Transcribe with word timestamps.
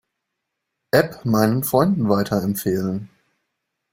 App 0.91 1.25
meinen 1.25 1.63
Freunden 1.63 2.09
weiterempfehlen. 2.09 3.11